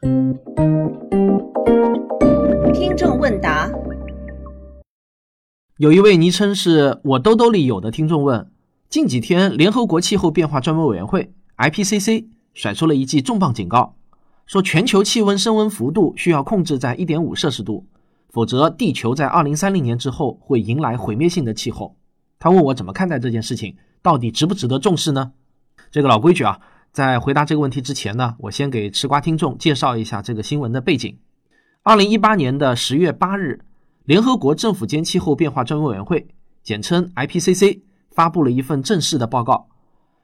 [0.00, 0.46] 听
[2.96, 3.68] 众问答：
[5.78, 8.48] 有一位昵称是我兜兜里有的听众问，
[8.88, 13.96] 近几天联合国气候变化专门委员会 IPCC 甩出了一记重磅警告，
[14.46, 17.84] 说全球气温升温幅度需要控制在1.5摄氏度，
[18.28, 21.96] 否则地球在2030年之后会迎来毁灭性的气候。
[22.38, 25.32] 他问我怎么看待这件事情，到底值不值得重视呢？
[25.90, 26.60] 这个老规矩啊。
[26.98, 31.16] 在回答这个问题之前呢，我先给吃瓜听众介绍一下这个新闻的背景。
[31.84, 33.60] 二零一八年的十月八日，
[34.04, 36.26] 联合国政府间气候变化专门委员会
[36.64, 39.68] （简称 IPCC） 发布了一份正式的报告。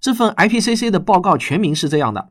[0.00, 2.30] 这份 IPCC 的报告全名是这样的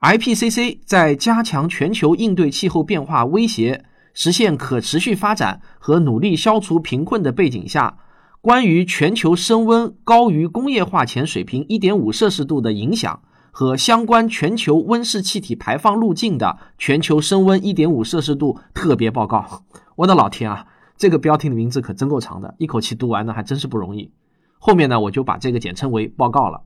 [0.00, 7.98] ：IPCC 在加强全球应对气候变化威胁、实现可持续发展和努力消除贫困的背景下。
[8.40, 13.22] 关于全球升温高于工业化前水平1.5摄氏度的影响
[13.58, 19.62] 和相关全球温室气体排放路径的全球升温1.5摄氏度特别报告，
[19.94, 20.66] 我的老天啊，
[20.98, 24.12] 这个标题的名字可真够长的，一口气读完呢还真是不容易。
[24.58, 26.64] 后面呢我就把这个简称为报告了。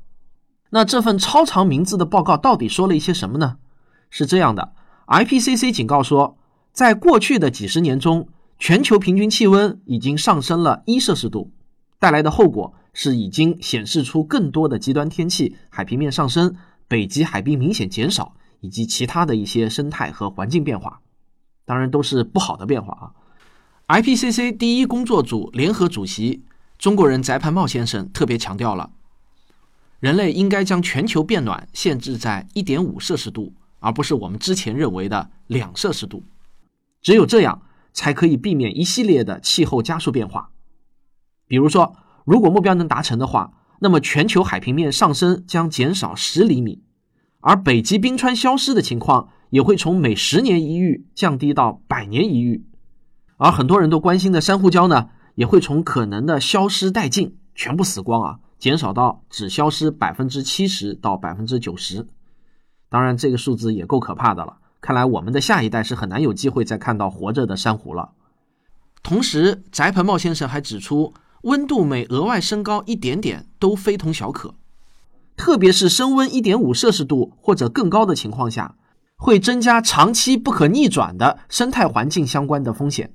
[0.70, 3.59] 那这份超长名字的报告到底说了一些什么呢？
[4.11, 4.73] 是这样的
[5.07, 6.39] ，IPCC 警告说，
[6.73, 8.27] 在过去的几十年中，
[8.59, 11.53] 全球平均气温已经上升了一摄氏度。
[12.01, 16.57] 带来的后果是，已经显示出更多的极端天气、海平面上升、
[16.91, 21.00] 北极海冰明显减少，以及其他的一些生态和环境变化，
[21.64, 22.92] 当然都是不好的变化
[23.86, 24.00] 啊。
[24.00, 26.42] IPCC 第一工作组联合主席
[26.78, 28.91] 中国人翟盘茂先生特别强调了，
[30.00, 36.24] 人类应该将全球变暖限制在1.5摄氏度，而不是我们之前认为的两摄氏度。
[37.00, 40.50] 只有这样，才可以避免一系列的气候加速变化。
[41.46, 43.52] 比如说，如果目标能达成的话，
[43.83, 46.83] 那么全球海平面上升将减少十厘米，
[47.41, 52.67] 而北极冰川消失的情况也会从每十年一遇降低到百年一遇，
[53.39, 62.07] 而很多人都关心的珊瑚礁呢，也会从可能的消失殆尽、全部死光啊，减少到只消失百分之七十到百分之九十。
[62.91, 64.58] 当然，这个数字也够可怕的了。
[64.83, 68.11] 看来我们的下一代是很难有机会再看到活着的珊瑚了。
[69.02, 71.14] 同时，翟鹏茂先生还指出。
[71.42, 74.55] 温度每额外升高一点点都非同小可，
[75.36, 78.74] 特别是升温一点五摄氏度或者更高的情况下，
[79.17, 83.14] 会增加长期不可逆转的生态环境相关的风险。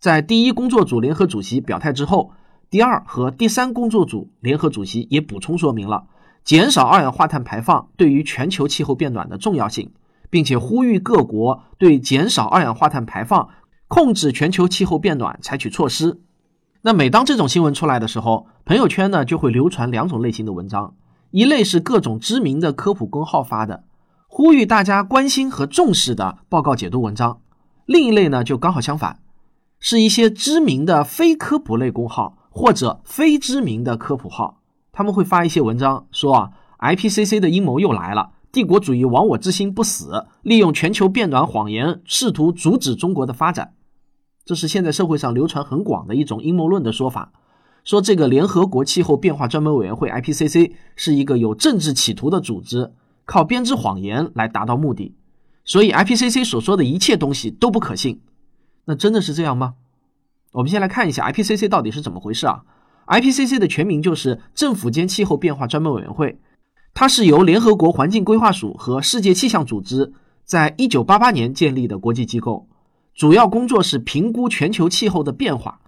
[0.00, 2.32] 在第一工作组联合主席表态之后，
[2.70, 6.06] 第二和第三工作组联合主席也补充说明了
[6.44, 9.92] 减少二氧化碳排放对于全球气候变暖的重要性，
[10.30, 13.48] 并且呼吁各国对减少二氧化碳排放、
[13.88, 16.20] 控制全球气候变暖采取措施。
[16.86, 20.94] 那每当这种新闻出来的时候，朋友圈呢就会流传两种类型的文章，
[21.30, 23.84] 一类是各种知名的科普公号发的，
[24.28, 27.38] 呼吁大家关心和重视的报告解读文章；
[27.86, 29.20] 另一类呢就刚好相反，
[29.80, 34.60] 是一些知名的非科普类公号或者非知名的科普号，
[34.92, 43.72] 他们会发一些文章，说啊，IPCC 的阴谋又来了，帝国主义亡我之心不死，利用全球变暖谎言试图阻止中国的发展。
[44.44, 47.32] 这是现在社会上流传很广的一种阴谋论的说法，
[47.82, 52.92] 说这个联合国气候变化专门委员会 IPCC 是一个有政治企图的组织，
[53.24, 55.14] 靠编织谎言来达到目的，
[55.64, 58.20] 所以 IPCC 所说的一切东西都不可信。
[58.84, 59.74] 那真的是这样吗？
[60.52, 62.64] 我们先来看一下 IPCC 到底是怎么回事啊
[63.06, 66.38] ？IPCC 的全名就是政府间气候变化专门委员会，
[66.92, 70.12] 它是由联合国环境规划署和世界气象组织
[70.44, 72.68] 在一九八八年建立的国际机构。
[73.14, 75.80] 主要工作是评估全球气候的变化。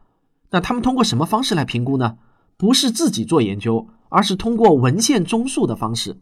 [0.50, 2.18] 那他们通过什么方式来评估呢？
[2.56, 6.16] 不是自己做研究，而是通过文献综述的方式。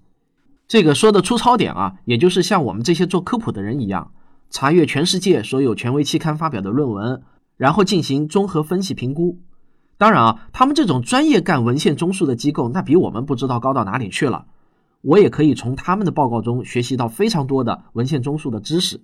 [0.66, 4.12] 这个说的粗糙点啊，也就是像我们这些做科普的人一样，
[4.48, 7.22] 查阅全世界所有权威期刊发表的论文，
[7.58, 9.38] 然后进行综合分析评估。
[9.98, 14.46] 当然啊，他们这种专业干文献综述的机构，那比我们不知道高到哪里去了。
[15.02, 19.02] 我也可以从他们的报告中学习到非常多的文献综述的知识。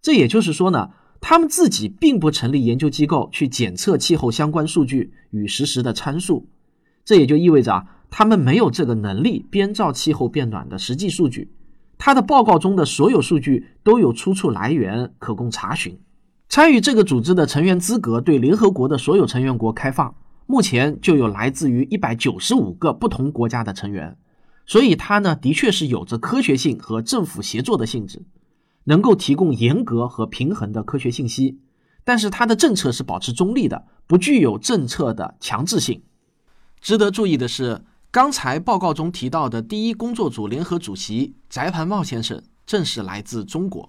[0.00, 0.90] 这也就是说呢。
[1.24, 6.48] 他们自己并不成立研究机构去检测气候相关数据与实时的参数，
[7.04, 11.52] 这也就意味着啊，他们没有这个能力编造气候变暖的实际数据。
[11.96, 15.96] 他的报告中的所有数据都有出处来源可供查询。
[16.48, 20.12] 参与这个组织的成员资格对联合国的所有成员国开放，
[20.46, 24.16] 目前就有来自于一百九十五个不同国家的成员，
[24.66, 28.24] 所以它呢，的确是有着科学性和政府协作的性质。
[28.84, 31.58] 能够提供严格和平衡的科学信息，
[32.04, 36.02] 但是它的政策是保持中立的，不具有政策的强制性。
[36.80, 43.88] 值得注意的是，刚才报告中提到的第一工作组联合主席翟盘茂先生正是来自中国。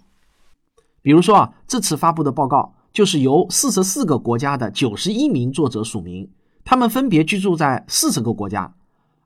[1.02, 6.30] 比如说啊，这次发布的报告就是由四十四个国家的九十一名作者署名，
[6.64, 8.74] 他们分别居住在四十个国家，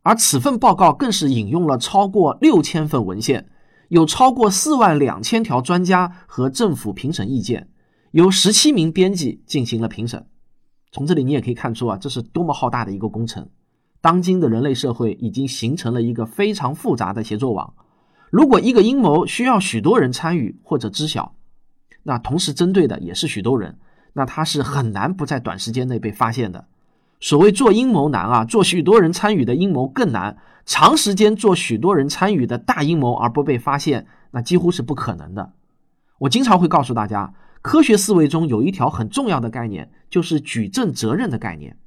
[0.02, 3.50] 而此份报告更是引用了超过六千份文献，
[3.90, 7.70] 有超过四万两千条专家和政府评审意见，
[8.12, 10.26] 由十七名编辑进行了评审。
[10.92, 13.50] 从这里你也可以看出啊，这是多么浩大的一个工程。
[14.02, 17.74] 当今的人类社会已经形成了一个非常复杂的协作网。
[18.30, 21.36] 如果一个阴谋需要许多人参与或者知晓，
[22.04, 23.78] 那同时针对的也是许多人，
[24.14, 26.68] 那它是很难不在短时间内被发现的。
[27.20, 30.38] 所谓做阴谋难啊，做许多人参与的阴谋更难。
[30.66, 35.54] 长时间做许多人参与的大阴谋而不被发现，那几乎是不可能的。
[36.20, 41.78] 我经常会告诉大家，科学思维中有一条很重要的概念，就是举证责任的概念。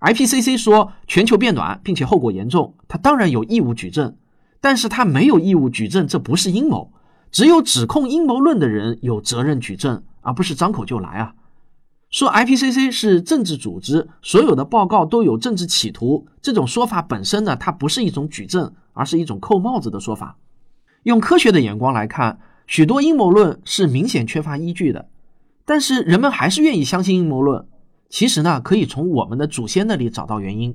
[0.00, 4.16] IPCC 说全球变暖，并且后果严重，它当然有义务举证，
[4.60, 6.92] 但是他没有义务举证这不是阴谋。
[7.30, 11.34] 只有指控阴谋论的人有责任举证，而不是张口就来啊。
[12.10, 20.38] 说 IPCC 是政治组织，所有的报告都有政治企图，这种说法本身呢，它不是一种举证，而是一种扣帽子的说法。
[21.02, 25.08] 用科学的眼光来看，许多阴谋论是明显缺乏依据的，
[25.66, 27.66] 但是人们还是愿意相信阴谋论。
[28.08, 30.74] 其实呢，可以从我们的祖先那里找到原因。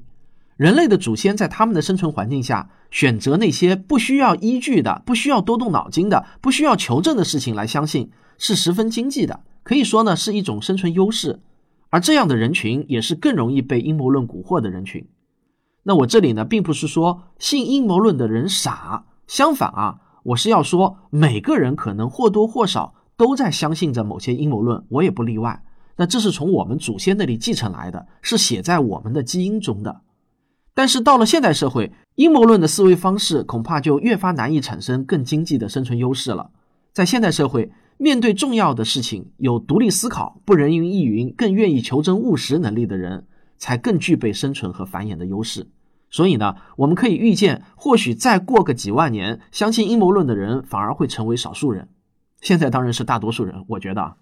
[0.55, 9.39] 人类的祖先在他们的生存环境下，选择那些不需要依据的、不需要多动脑筋的、不需要求证的事情来相信，是十分经济的。
[9.63, 11.41] 可以说呢，是一种生存优势。
[11.89, 15.07] 而这样的人群，也是更容易被阴谋论蛊惑的人群。
[15.83, 25.63] 那我这里呢，并不是说信阴谋论的人傻，相反啊，我是要说，每个人可能或多或少都在相信着某些阴谋论，我也不例外。
[25.97, 30.01] 那这是从我们祖先那里继承来的，是写在我们的基因中的。
[30.73, 36.49] 但是到了现代社会，阴谋论的思维方式恐怕就越发难以产生更经济的生存优势了。
[36.91, 43.25] 在现代社会，面对重要的事情，有独立思考、不人云亦云、更愿意求真务实能力的人，
[43.57, 45.67] 才更具备生存和繁衍的优势。
[46.09, 51.89] 所以呢，我们可以预见，或许再过个几万年，相信阴谋论的人反而会成为少数人。
[52.41, 54.15] 现在当然是大多数人，我觉得。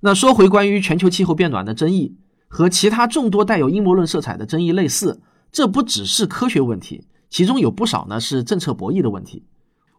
[0.00, 2.16] 那说回关于全球气候变暖的争议，
[2.48, 5.20] 和其他众多带有阴谋论色彩的争议类似，
[5.52, 9.44] 这不只是科学问题，其中有不少呢是政策博弈的问题。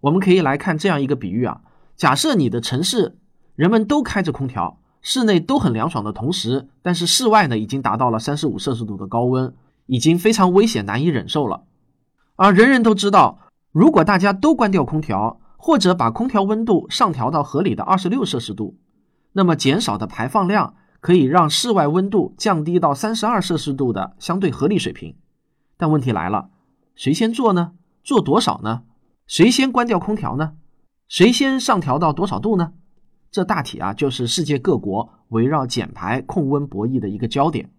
[0.01, 1.61] 我们可以来看这样一个比喻啊，
[1.95, 3.17] 假设你的城市
[3.55, 9.53] 人们都开着空调，室内都很凉爽的同时，但是室外呢已经达到了三十五摄氏度的高温，
[9.85, 11.63] 已经非常危险难以忍受了。
[12.35, 13.39] 而人人都知道，
[13.71, 18.77] 如果大家都关掉空调，或者把空调温度上调到合理的二十六摄氏度。
[19.31, 25.15] 那么减少的排放量可以让室外温度降低到三十二摄氏度的相对合理水平，
[25.77, 26.49] 但问题来了，
[26.93, 27.71] 谁先做呢？
[28.03, 28.83] 做多少呢？
[29.27, 30.53] 谁先关掉空调呢？
[31.07, 32.73] 谁先上调到多少度呢？
[33.31, 37.69] 这大体啊就是世界各国围绕减排控温博弈的一个焦点，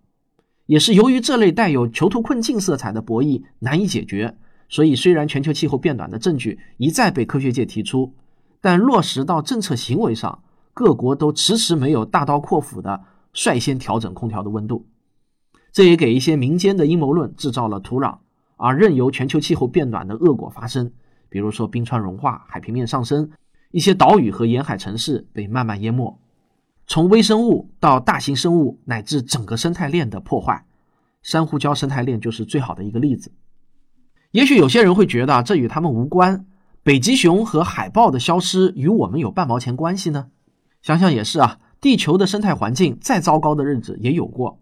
[0.66, 4.36] 也是由于这类带有囚徒困境色彩的博弈难以解决，
[4.68, 8.14] 所以虽然全球气候变暖的证据一再被科学界提出，
[8.60, 10.42] 但落实到政策行为上。
[10.74, 13.02] 各国都迟迟没有大刀阔斧的
[13.32, 14.84] 率先调整空调的温度，
[15.72, 18.18] 这也给一些民间的阴谋论制造了土壤，
[18.58, 20.92] 而任由全球气候变暖的恶果发生，
[21.36, 23.28] 比如说冰川融化、海平面上升，
[23.70, 26.18] 一些岛屿和沿海城市被慢慢淹没，
[26.86, 30.64] 从微生物到大型生物乃至整个生态链的破坏，
[31.20, 33.30] 珊瑚礁生态链就是最好的一个例子。
[34.30, 36.46] 也许有些人会觉得这与他们无关，
[36.82, 40.28] 北极熊和海豹的消失与我们有半毛钱关系呢？
[40.80, 44.58] 想想也是啊，地球的生态环境再糟糕的日子也有过，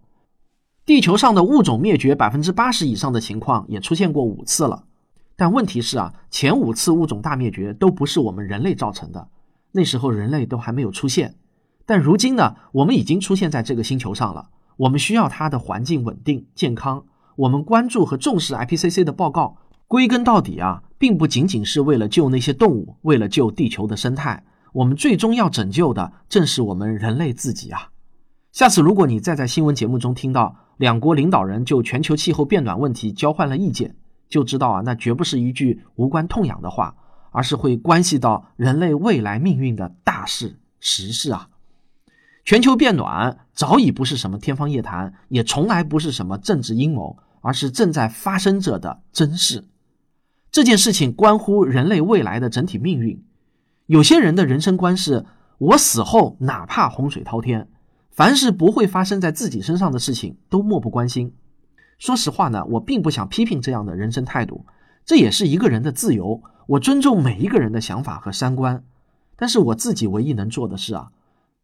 [0.84, 4.86] 地球上的物种灭绝百分之八十以上的情况也出现过五次了。
[5.36, 9.28] 但问题是啊，前五次物种大灭绝都不是我们人类造成的，
[9.72, 11.34] 那时候人类都还没有出现。
[11.86, 17.04] 但如今呢，我们已经出现在这个星球上了，我们需要它的环境稳定健康。
[17.36, 19.56] 我们关注和重视 IPCC 的报告，
[19.88, 24.44] 归根到底啊，并不仅仅是为了救那些动物，为了救地球的生态。
[24.72, 27.90] 我们最终要拯救的正是我们人类自己啊！
[28.50, 33.94] 下次如果你再在新闻节目中听到两国领导人就全球气候变暖问题交换了意见，
[34.34, 36.96] 就知道啊，那绝不是一句无关痛痒的话，
[37.30, 41.50] 而是会关系到人类未来命运的大事实事啊！
[42.44, 49.68] 全球变暖早已不是什么天方夜谭，也从来不是什么政治阴谋，而是正在发生着的真事。
[50.50, 53.24] 这件事情关乎人类未来的整体命运。
[53.86, 55.24] 有些人的人生观是：
[55.58, 57.68] 我死后哪怕洪水滔天，
[58.10, 61.32] 凡是不会发生在自己身上的事情都漠不关心。
[61.98, 64.66] 说实话呢，我并不想批评这样的人生态度，
[65.04, 68.84] 这也是一个人的自由，我尊重每一个人的想法和三观。
[69.36, 71.10] 但是我自己唯一能做的是啊，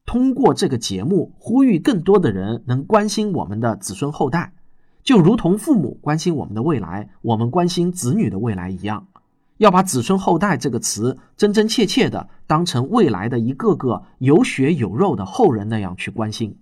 [0.07, 4.53] 通过这个节目呼吁更多的人能关心我们的子孙后代，
[5.03, 9.07] 就如同父母关心我们的未来，我们关心子女的未来一样，
[9.59, 16.59] 要把“子孙后代”这个词真真切切的当成未来的一个个有血有肉的后人那样去关心。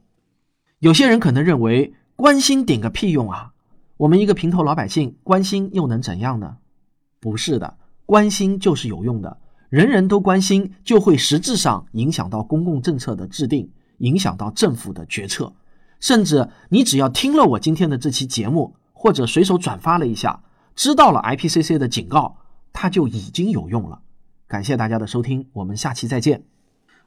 [0.81, 3.53] 有些人可能认为关心顶个屁用啊！
[3.99, 6.57] 我们一个平头老百姓关心又能怎样呢？
[7.19, 7.77] 不是的，
[8.07, 9.39] 关心就是有用的。
[9.71, 15.53] 人人都关心，就会实质上影响到公共政策的制定，影响到政府的决策。
[15.99, 20.41] 甚至你只要听了我今天的这期节目，或者随手转发了一下，
[20.77, 22.37] 知道了 IPCC 的警告，
[22.73, 24.01] 它就已经有用了。
[24.47, 26.45] 感谢大家的收听，我们下期再见。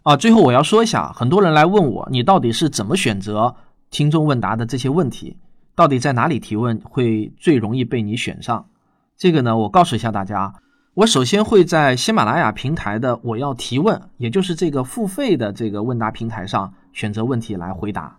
[0.03, 3.55] 啊，最后我要说一下，很多人来问我，你到底是怎么选择
[3.89, 5.37] 听众问答的这些问题？
[5.75, 8.65] 到底在哪里提问会最容易被你选上？
[9.17, 10.53] 这个呢，我告诉一下大家。
[10.93, 18.17] 我首先会在喜马拉雅平台的“我要提问”，也就是这个付费的这个问答平台上选择问题来回答，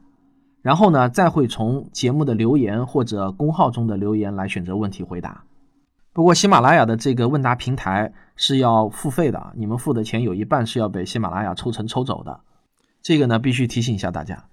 [0.63, 5.45] 然后呢，再会从节目的留言或者公号中的留言来选择问题回答。
[6.15, 12.41] 不过喜马拉雅的这个问答平台是要付费的，你们付的钱有一半是要被喜马拉雅抽成抽走的，
[13.03, 14.45] 这个呢必须提醒一下大家。